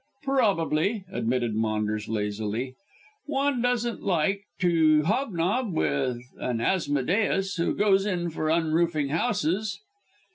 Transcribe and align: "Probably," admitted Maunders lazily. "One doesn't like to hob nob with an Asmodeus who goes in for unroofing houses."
"Probably," 0.23 1.03
admitted 1.11 1.53
Maunders 1.53 2.09
lazily. 2.09 2.73
"One 3.27 3.61
doesn't 3.61 4.01
like 4.01 4.45
to 4.57 5.03
hob 5.03 5.31
nob 5.31 5.73
with 5.75 6.23
an 6.39 6.59
Asmodeus 6.59 7.53
who 7.57 7.75
goes 7.75 8.07
in 8.07 8.31
for 8.31 8.49
unroofing 8.49 9.09
houses." 9.09 9.79